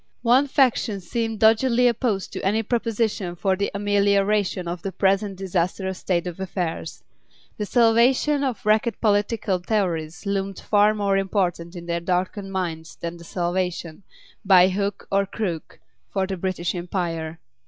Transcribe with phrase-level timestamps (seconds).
[0.23, 5.99] One faction seemed doggedly opposed to any proposition for the amelioration of the present disastrous
[5.99, 7.03] state of affairs.
[7.59, 13.17] The salvation of wrecked political theories loomed far more important in their darkened minds than
[13.17, 14.01] the salvation,
[14.43, 15.79] by hook or crook,
[16.15, 17.39] of the British Empire.